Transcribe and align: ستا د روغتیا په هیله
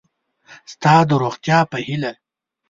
ستا 0.71 0.93
د 1.07 1.09
روغتیا 1.21 1.59
په 1.71 1.77
هیله 1.85 2.11